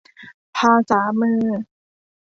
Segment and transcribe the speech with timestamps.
[0.57, 1.45] ภาษามือ